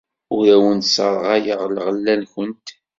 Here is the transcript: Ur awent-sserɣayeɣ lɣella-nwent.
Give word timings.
Ur 0.35 0.43
awent-sserɣayeɣ 0.55 1.61
lɣella-nwent. 1.73 2.67